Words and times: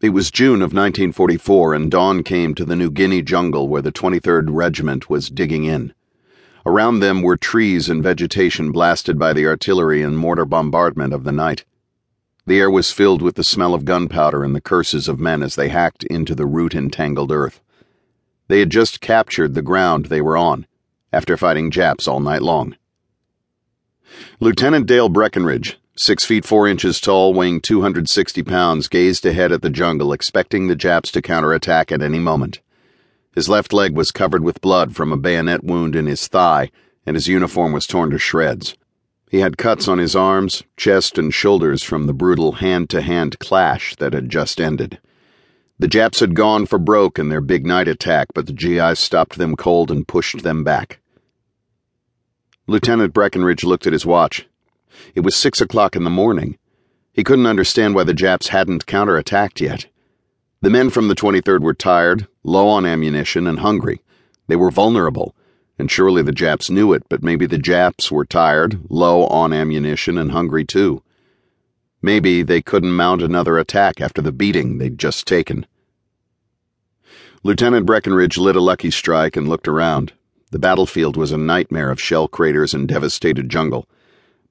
It 0.00 0.14
was 0.14 0.30
June 0.30 0.62
of 0.62 0.72
1944, 0.72 1.74
and 1.74 1.90
dawn 1.90 2.22
came 2.22 2.54
to 2.54 2.64
the 2.64 2.74
New 2.74 2.90
Guinea 2.90 3.20
jungle 3.20 3.68
where 3.68 3.82
the 3.82 3.92
23rd 3.92 4.46
Regiment 4.48 5.10
was 5.10 5.28
digging 5.28 5.64
in. 5.64 5.92
Around 6.64 7.00
them 7.00 7.20
were 7.20 7.36
trees 7.36 7.90
and 7.90 8.02
vegetation 8.02 8.72
blasted 8.72 9.18
by 9.18 9.34
the 9.34 9.46
artillery 9.46 10.00
and 10.00 10.16
mortar 10.16 10.46
bombardment 10.46 11.12
of 11.12 11.24
the 11.24 11.32
night. 11.32 11.66
The 12.46 12.58
air 12.58 12.70
was 12.70 12.90
filled 12.90 13.20
with 13.20 13.34
the 13.34 13.44
smell 13.44 13.74
of 13.74 13.84
gunpowder 13.84 14.42
and 14.42 14.56
the 14.56 14.62
curses 14.62 15.06
of 15.06 15.20
men 15.20 15.42
as 15.42 15.54
they 15.54 15.68
hacked 15.68 16.04
into 16.04 16.34
the 16.34 16.46
root 16.46 16.74
entangled 16.74 17.30
earth. 17.30 17.60
They 18.48 18.60
had 18.60 18.70
just 18.70 19.02
captured 19.02 19.52
the 19.52 19.60
ground 19.60 20.06
they 20.06 20.22
were 20.22 20.36
on, 20.36 20.66
after 21.12 21.36
fighting 21.36 21.70
Japs 21.70 22.08
all 22.08 22.20
night 22.20 22.40
long. 22.40 22.74
Lieutenant 24.40 24.86
Dale 24.86 25.10
Breckinridge, 25.10 25.78
six 26.00 26.24
feet 26.24 26.46
four 26.46 26.66
inches 26.66 26.98
tall, 26.98 27.34
weighing 27.34 27.60
260 27.60 28.42
pounds, 28.42 28.88
gazed 28.88 29.26
ahead 29.26 29.52
at 29.52 29.60
the 29.60 29.68
jungle, 29.68 30.14
expecting 30.14 30.66
the 30.66 30.74
Japs 30.74 31.12
to 31.12 31.20
counterattack 31.20 31.92
at 31.92 32.00
any 32.00 32.18
moment. 32.18 32.60
His 33.34 33.50
left 33.50 33.70
leg 33.70 33.94
was 33.94 34.10
covered 34.10 34.42
with 34.42 34.62
blood 34.62 34.96
from 34.96 35.12
a 35.12 35.18
bayonet 35.18 35.62
wound 35.62 35.94
in 35.94 36.06
his 36.06 36.26
thigh, 36.26 36.70
and 37.04 37.16
his 37.16 37.28
uniform 37.28 37.72
was 37.72 37.86
torn 37.86 38.08
to 38.10 38.18
shreds. 38.18 38.78
He 39.30 39.40
had 39.40 39.58
cuts 39.58 39.88
on 39.88 39.98
his 39.98 40.16
arms, 40.16 40.62
chest, 40.78 41.18
and 41.18 41.34
shoulders 41.34 41.82
from 41.82 42.06
the 42.06 42.14
brutal 42.14 42.52
hand 42.52 42.88
to 42.90 43.02
hand 43.02 43.38
clash 43.38 43.94
that 43.96 44.14
had 44.14 44.30
just 44.30 44.58
ended. 44.58 44.98
The 45.78 45.86
Japs 45.86 46.20
had 46.20 46.34
gone 46.34 46.64
for 46.64 46.78
broke 46.78 47.18
in 47.18 47.28
their 47.28 47.42
big 47.42 47.66
night 47.66 47.88
attack, 47.88 48.28
but 48.34 48.46
the 48.46 48.54
GIs 48.54 48.98
stopped 48.98 49.36
them 49.36 49.54
cold 49.54 49.90
and 49.90 50.08
pushed 50.08 50.44
them 50.44 50.64
back. 50.64 50.98
Lieutenant 52.66 53.12
Breckinridge 53.12 53.64
looked 53.64 53.86
at 53.86 53.92
his 53.92 54.06
watch. 54.06 54.46
It 55.14 55.20
was 55.20 55.36
six 55.36 55.60
o'clock 55.60 55.96
in 55.96 56.04
the 56.04 56.10
morning. 56.10 56.58
He 57.12 57.24
couldn't 57.24 57.46
understand 57.46 57.94
why 57.94 58.04
the 58.04 58.14
Japs 58.14 58.48
hadn't 58.48 58.86
counterattacked 58.86 59.60
yet. 59.60 59.86
The 60.62 60.70
men 60.70 60.90
from 60.90 61.08
the 61.08 61.14
23rd 61.14 61.60
were 61.60 61.74
tired, 61.74 62.26
low 62.44 62.68
on 62.68 62.84
ammunition, 62.84 63.46
and 63.46 63.60
hungry. 63.60 64.02
They 64.46 64.56
were 64.56 64.70
vulnerable, 64.70 65.34
and 65.78 65.90
surely 65.90 66.22
the 66.22 66.32
Japs 66.32 66.68
knew 66.68 66.92
it, 66.92 67.04
but 67.08 67.22
maybe 67.22 67.46
the 67.46 67.58
Japs 67.58 68.12
were 68.12 68.26
tired, 68.26 68.78
low 68.90 69.26
on 69.26 69.52
ammunition, 69.52 70.18
and 70.18 70.32
hungry 70.32 70.64
too. 70.64 71.02
Maybe 72.02 72.42
they 72.42 72.62
couldn't 72.62 72.92
mount 72.92 73.22
another 73.22 73.58
attack 73.58 74.00
after 74.00 74.22
the 74.22 74.32
beating 74.32 74.78
they'd 74.78 74.98
just 74.98 75.26
taken. 75.26 75.66
Lieutenant 77.42 77.86
Breckinridge 77.86 78.36
lit 78.36 78.56
a 78.56 78.60
lucky 78.60 78.90
strike 78.90 79.36
and 79.36 79.48
looked 79.48 79.68
around. 79.68 80.12
The 80.50 80.58
battlefield 80.58 81.16
was 81.16 81.32
a 81.32 81.38
nightmare 81.38 81.90
of 81.90 82.00
shell 82.00 82.28
craters 82.28 82.74
and 82.74 82.86
devastated 82.86 83.48
jungle. 83.48 83.88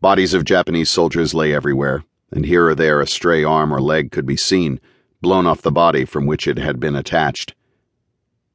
Bodies 0.00 0.32
of 0.32 0.44
Japanese 0.44 0.90
soldiers 0.90 1.34
lay 1.34 1.52
everywhere, 1.52 2.04
and 2.30 2.46
here 2.46 2.68
or 2.68 2.76
there 2.76 3.00
a 3.00 3.06
stray 3.06 3.42
arm 3.42 3.74
or 3.74 3.80
leg 3.80 4.12
could 4.12 4.26
be 4.26 4.36
seen, 4.36 4.78
blown 5.20 5.44
off 5.44 5.60
the 5.60 5.72
body 5.72 6.04
from 6.04 6.24
which 6.24 6.46
it 6.46 6.56
had 6.56 6.78
been 6.78 6.94
attached. 6.94 7.52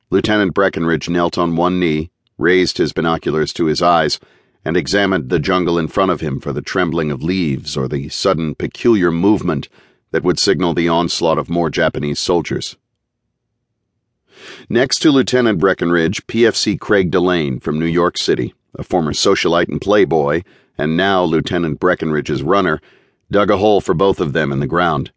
Lieutenant 0.09 0.53
Breckinridge 0.53 1.09
knelt 1.09 1.38
on 1.38 1.58
one 1.58 1.81
knee, 1.81 2.11
raised 2.38 2.77
his 2.77 2.94
binoculars 2.94 3.52
to 3.53 3.66
his 3.66 3.81
eyes, 3.81 4.21
and 4.64 4.77
examined 4.77 5.30
the 5.30 5.38
jungle 5.38 5.77
in 5.77 5.89
front 5.89 6.11
of 6.11 6.21
him 6.21 6.39
for 6.39 6.53
the 6.53 6.61
trembling 6.61 7.11
of 7.11 7.21
leaves 7.21 7.75
or 7.75 7.89
the 7.89 8.08
sudden 8.08 8.55
peculiar 8.55 9.11
movement 9.11 9.67
that 10.11 10.23
would 10.23 10.39
signal 10.39 10.73
the 10.73 10.88
onslaught 10.88 11.38
of 11.38 11.49
more 11.49 11.69
Japanese 11.69 12.21
soldiers. 12.21 12.77
Next 14.69 14.99
to 14.99 15.11
Lieutenant 15.11 15.59
Breckinridge, 15.59 16.25
PFC 16.25 16.80
Craig 16.80 17.11
Delane 17.11 17.59
from 17.59 17.80
New 17.80 17.86
York 17.86 18.17
City, 18.17 18.53
a 18.75 18.83
former 18.83 19.11
socialite 19.11 19.67
and 19.67 19.81
playboy, 19.81 20.44
and 20.78 20.98
now 20.98 21.24
Lieutenant 21.24 21.80
Breckinridge's 21.80 22.44
runner, 22.44 22.82
dug 23.32 23.50
a 23.50 23.58
hole 23.58 23.82
for 23.82 23.94
both 23.94 24.20
of 24.20 24.34
them 24.34 24.52
in 24.52 24.60
the 24.60 24.68
ground. 24.68 25.12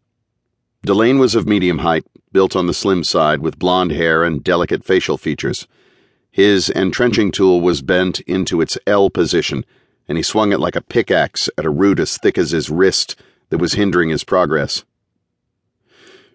Delane 0.83 1.19
was 1.19 1.35
of 1.35 1.47
medium 1.47 1.79
height, 1.79 2.05
built 2.31 2.55
on 2.55 2.67
the 2.67 2.73
slim 2.73 3.03
side, 3.03 3.41
with 3.41 3.59
blond 3.59 3.91
hair 3.91 4.23
and 4.23 4.43
delicate 4.43 4.83
facial 4.83 5.17
features. 5.17 5.67
His 6.31 6.69
entrenching 6.69 7.31
tool 7.31 7.61
was 7.61 7.81
bent 7.81 8.19
into 8.21 8.61
its 8.61 8.77
L 8.85 9.09
position, 9.09 9.65
and 10.07 10.17
he 10.17 10.23
swung 10.23 10.51
it 10.51 10.59
like 10.59 10.75
a 10.75 10.81
pickaxe 10.81 11.49
at 11.57 11.65
a 11.65 11.69
root 11.69 11.99
as 11.99 12.17
thick 12.17 12.37
as 12.37 12.51
his 12.51 12.69
wrist 12.69 13.15
that 13.49 13.57
was 13.57 13.73
hindering 13.73 14.09
his 14.09 14.23
progress. 14.23 14.83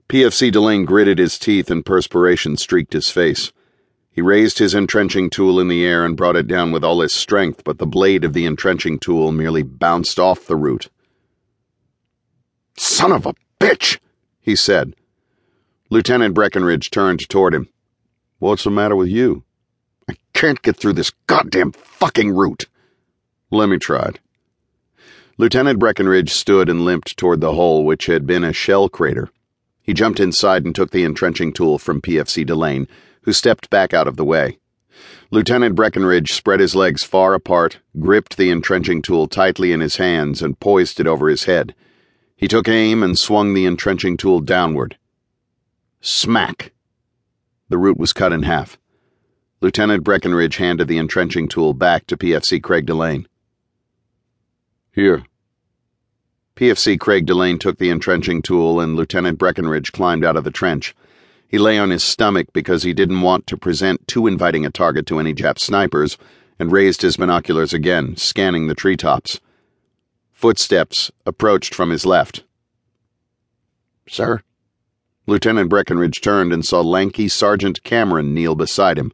PFC 0.08 0.52
Delane 0.52 0.84
gritted 0.84 1.18
his 1.18 1.38
teeth 1.38 1.70
and 1.70 1.86
perspiration 1.86 2.56
streaked 2.56 2.92
his 2.92 3.10
face. 3.10 3.52
He 4.12 4.20
raised 4.20 4.58
his 4.58 4.74
entrenching 4.74 5.30
tool 5.30 5.58
in 5.58 5.68
the 5.68 5.84
air 5.84 6.04
and 6.04 6.16
brought 6.16 6.36
it 6.36 6.46
down 6.46 6.70
with 6.70 6.84
all 6.84 7.00
his 7.00 7.14
strength, 7.14 7.64
but 7.64 7.78
the 7.78 7.86
blade 7.86 8.24
of 8.24 8.34
the 8.34 8.44
entrenching 8.44 8.98
tool 8.98 9.32
merely 9.32 9.62
bounced 9.62 10.18
off 10.18 10.46
the 10.46 10.56
root. 10.56 10.90
Son 12.76 13.10
of 13.10 13.24
a 13.24 13.34
bitch, 13.58 13.98
he 14.40 14.54
said. 14.54 14.94
Lieutenant 15.88 16.34
Breckinridge 16.34 16.90
turned 16.90 17.26
toward 17.28 17.54
him. 17.54 17.68
What's 18.38 18.64
the 18.64 18.70
matter 18.70 18.96
with 18.96 19.08
you? 19.08 19.44
I 20.08 20.16
can't 20.34 20.60
get 20.60 20.76
through 20.76 20.94
this 20.94 21.12
goddamn 21.26 21.72
fucking 21.72 22.34
root. 22.34 22.66
Let 23.50 23.70
me 23.70 23.78
try 23.78 24.08
it. 24.08 24.20
Lieutenant 25.38 25.78
Breckinridge 25.78 26.32
stood 26.32 26.68
and 26.68 26.84
limped 26.84 27.16
toward 27.16 27.40
the 27.40 27.54
hole, 27.54 27.84
which 27.84 28.06
had 28.06 28.26
been 28.26 28.44
a 28.44 28.52
shell 28.52 28.90
crater. 28.90 29.30
He 29.82 29.94
jumped 29.94 30.20
inside 30.20 30.64
and 30.64 30.74
took 30.74 30.90
the 30.90 31.04
entrenching 31.04 31.52
tool 31.52 31.78
from 31.78 32.02
PFC 32.02 32.44
Delane 32.44 32.86
who 33.22 33.32
stepped 33.32 33.70
back 33.70 33.92
out 33.94 34.08
of 34.08 34.16
the 34.16 34.24
way. 34.24 34.58
Lieutenant 35.30 35.74
Breckinridge 35.74 36.32
spread 36.32 36.60
his 36.60 36.74
legs 36.74 37.02
far 37.02 37.34
apart, 37.34 37.80
gripped 37.98 38.36
the 38.36 38.50
entrenching 38.50 39.00
tool 39.00 39.26
tightly 39.26 39.72
in 39.72 39.80
his 39.80 39.96
hands, 39.96 40.42
and 40.42 40.60
poised 40.60 41.00
it 41.00 41.06
over 41.06 41.28
his 41.28 41.44
head. 41.44 41.74
He 42.36 42.48
took 42.48 42.68
aim 42.68 43.02
and 43.02 43.18
swung 43.18 43.54
the 43.54 43.64
entrenching 43.64 44.16
tool 44.16 44.40
downward. 44.40 44.98
Smack! 46.00 46.72
The 47.68 47.78
root 47.78 47.96
was 47.96 48.12
cut 48.12 48.32
in 48.32 48.42
half. 48.42 48.78
Lieutenant 49.62 50.02
Breckinridge 50.02 50.56
handed 50.56 50.88
the 50.88 50.98
entrenching 50.98 51.48
tool 51.48 51.72
back 51.72 52.06
to 52.08 52.16
PFC 52.16 52.60
Craig 52.60 52.84
Delane. 52.84 53.26
Here. 54.92 55.22
PFC 56.56 56.98
Craig 56.98 57.24
Delane 57.24 57.58
took 57.58 57.78
the 57.78 57.88
entrenching 57.88 58.42
tool, 58.42 58.80
and 58.80 58.96
Lieutenant 58.96 59.38
Breckinridge 59.38 59.92
climbed 59.92 60.24
out 60.24 60.36
of 60.36 60.44
the 60.44 60.50
trench. 60.50 60.94
He 61.52 61.58
lay 61.58 61.78
on 61.78 61.90
his 61.90 62.02
stomach 62.02 62.48
because 62.54 62.82
he 62.82 62.94
didn't 62.94 63.20
want 63.20 63.46
to 63.46 63.58
present 63.58 64.08
too 64.08 64.26
inviting 64.26 64.64
a 64.64 64.70
target 64.70 65.04
to 65.08 65.18
any 65.18 65.34
Jap 65.34 65.58
snipers, 65.58 66.16
and 66.58 66.72
raised 66.72 67.02
his 67.02 67.18
binoculars 67.18 67.74
again, 67.74 68.16
scanning 68.16 68.68
the 68.68 68.74
treetops. 68.74 69.38
Footsteps 70.32 71.12
approached 71.26 71.74
from 71.74 71.90
his 71.90 72.06
left. 72.06 72.44
Sir? 74.08 74.40
Lieutenant 75.26 75.68
Breckinridge 75.68 76.22
turned 76.22 76.54
and 76.54 76.64
saw 76.64 76.80
lanky 76.80 77.28
Sergeant 77.28 77.82
Cameron 77.84 78.32
kneel 78.32 78.54
beside 78.54 78.96
him. 78.96 79.12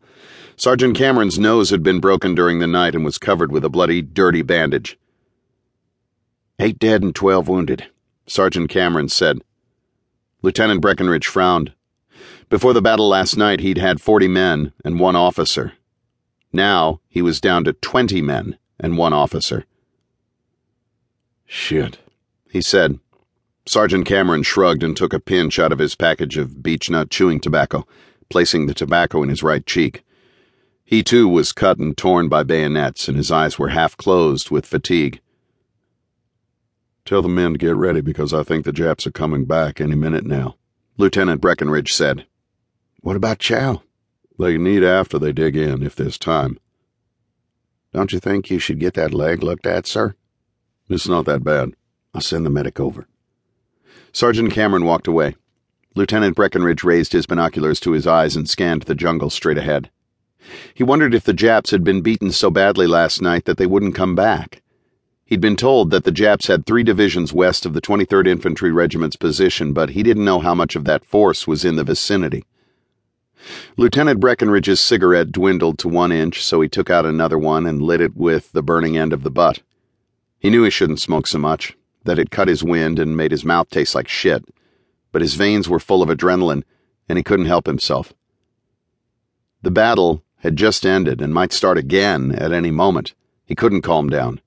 Sergeant 0.57 0.97
Cameron's 0.97 1.41
nose 1.41 1.71
had 1.71 1.83
been 1.83 1.99
broken 1.99 2.37
during 2.37 2.61
the 2.61 2.69
night 2.69 2.95
and 2.95 3.05
was 3.05 3.19
covered 3.19 3.51
with 3.51 3.65
a 3.65 3.69
bloody, 3.69 4.01
dirty 4.01 4.43
bandage. 4.43 4.97
Eight 6.61 6.79
dead 6.79 7.03
and 7.03 7.15
twelve 7.15 7.49
wounded, 7.49 7.89
Sergeant 8.29 8.71
Cameron 8.71 9.09
said. 9.09 9.43
Lieutenant 10.41 10.81
Breckinridge 10.81 11.27
frowned. 11.27 11.73
Before 12.49 12.73
the 12.73 12.81
battle 12.81 13.09
last 13.09 13.37
night, 13.37 13.61
he'd 13.61 13.79
had 13.79 14.01
40 14.01 14.27
men 14.29 14.73
and 14.83 14.99
one 14.99 15.17
officer. 15.17 15.75
Now, 16.53 17.01
he 17.09 17.21
was 17.21 17.41
down 17.41 17.65
to 17.65 17.75
20 17.75 18.23
men 18.23 18.57
and 18.81 18.97
one 18.97 19.13
officer. 19.13 19.67
Shit, 21.45 21.99
he 22.51 22.63
said. 22.63 22.99
Sergeant 23.67 24.07
Cameron 24.07 24.43
shrugged 24.43 24.83
and 24.83 24.97
took 24.97 25.13
a 25.13 25.21
pinch 25.21 25.59
out 25.59 25.73
of 25.73 25.79
his 25.79 25.95
package 25.95 26.39
of 26.39 26.63
beechnut 26.63 27.11
chewing 27.11 27.39
tobacco, 27.39 27.87
placing 28.31 28.65
the 28.65 28.73
tobacco 28.73 29.23
in 29.23 29.29
his 29.29 29.43
right 29.43 29.67
cheek. 29.67 30.03
He 30.87 31.03
too 31.03 31.29
was 31.29 31.53
cut 31.53 31.77
and 31.77 31.95
torn 31.95 32.31
by 32.31 32.45
bayonets, 32.45 33.09
and 33.09 33.17
his 33.19 33.31
eyes 33.31 33.59
were 33.59 33.69
half 33.69 33.95
closed 33.99 34.51
with 34.51 34.65
fatigue. 34.65 35.21
Tell 37.05 37.21
the 37.21 37.29
men 37.29 37.53
to 37.53 37.59
get 37.59 37.77
ready 37.77 38.01
because 38.01 38.33
I 38.33 38.43
think 38.43 38.65
the 38.65 38.73
Japs 38.73 39.07
are 39.07 39.11
coming 39.11 39.45
back 39.45 39.83
any 39.83 39.95
minute 39.95 40.25
now, 40.25 40.57
Lieutenant 40.97 41.43
Breckinridge 41.43 41.93
said. 41.93 42.27
What 43.01 43.17
about 43.17 43.39
Chow? 43.39 43.83
They 44.39 44.59
need 44.59 44.83
after 44.83 45.19
they 45.19 45.33
dig 45.33 45.57
in, 45.57 45.83
if 45.83 45.95
there's 45.95 46.19
time. 46.19 46.59
Don't 47.93 48.13
you 48.13 48.19
think 48.19 48.51
you 48.51 48.59
should 48.59 48.81
get 48.81 48.95
that 48.95 49.15
leg 49.15 49.43
looked 49.43 49.67
at, 49.67 49.87
sir? 49.87 50.15
It's 50.89 51.09
not 51.09 51.25
that 51.27 51.45
bad. 51.45 51.75
I'll 52.13 52.21
send 52.21 52.45
the 52.45 52.51
medic 52.51 52.81
over. 52.81 53.07
Sergeant 54.13 54.53
Cameron 54.53 54.85
walked 54.85 55.07
away. 55.07 55.37
Lieutenant 55.95 56.35
Breckinridge 56.35 56.85
raised 56.85 57.13
his 57.13 57.27
binoculars 57.27 57.81
to 57.81 57.93
his 57.93 58.07
eyes 58.07 58.37
and 58.37 58.49
scanned 58.49 58.83
the 58.83 58.95
jungle 58.95 59.31
straight 59.31 59.59
ahead. 59.59 59.91
He 60.75 60.85
wondered 60.85 61.15
if 61.15 61.25
the 61.25 61.33
Japs 61.33 61.71
had 61.71 61.85
been 61.85 62.01
beaten 62.01 62.33
so 62.33 62.51
badly 62.51 62.87
last 62.87 63.23
night 63.23 63.45
that 63.45 63.59
they 63.59 63.67
wouldn't 63.67 63.95
come 63.95 64.15
back. 64.15 64.63
He'd 65.25 65.41
been 65.41 65.57
told 65.57 65.91
that 65.91 66.05
the 66.05 66.11
Japs 66.11 66.47
had 66.47 66.65
three 66.67 66.83
divisions 66.83 67.33
west 67.33 67.67
of 67.67 67.75
the 67.75 67.81
23rd 67.81 68.27
Infantry 68.27 68.73
Regiment's 68.73 69.17
position, 69.17 69.73
but 69.73 69.91
he 69.91 70.03
didn't 70.03 70.25
know 70.25 70.41
how 70.41 70.55
much 70.55 70.75
of 70.75 70.85
that 70.85 71.05
force 71.05 71.47
was 71.47 71.65
in 71.65 71.77
the 71.77 71.85
vicinity. 71.85 72.45
Lieutenant 73.77 74.21
Breckinridge's 74.21 74.81
cigarette 74.81 75.33
dwindled 75.33 75.79
to 75.79 75.89
one 75.89 76.13
inch, 76.13 76.43
so 76.43 76.61
he 76.61 76.69
took 76.69 76.91
out 76.91 77.07
another 77.07 77.39
one 77.39 77.67
and 77.67 77.83
lit 77.83 78.01
it 78.01 78.17
with 78.17 78.53
the 78.53 78.63
burning 78.63 78.97
end 78.97 79.13
of 79.13 79.23
the 79.23 79.31
butt. 79.31 79.63
He 80.39 80.51
knew 80.51 80.65
he 80.65 80.71
shouldn't 80.71 81.01
smoke 81.01 81.27
so 81.27 81.39
much, 81.39 81.77
that 82.05 82.19
it 82.19 82.31
cut 82.31 82.49
his 82.49 82.65
wind 82.65 82.99
and 82.99 83.17
made 83.17 83.31
his 83.31 83.45
mouth 83.45 83.71
taste 83.71 83.95
like 83.95 84.09
shit, 84.09 84.45
but 85.13 85.23
his 85.23 85.35
veins 85.35 85.69
were 85.69 85.79
full 85.79 86.03
of 86.03 86.09
adrenaline, 86.09 86.65
and 87.09 87.19
he 87.19 87.25
couldn't 87.25 87.47
help 87.47 87.67
himself. 87.67 88.13
The 89.63 89.71
battle 89.71 90.23
had 90.39 90.57
just 90.57 90.87
ended 90.87 91.21
and 91.21 91.35
might 91.35 91.53
start 91.53 91.79
again 91.79 92.33
at 92.33 92.53
any 92.53 92.71
moment. 92.71 93.15
He 93.45 93.55
couldn't 93.55 93.83
calm 93.83 94.09
down. 94.09 94.41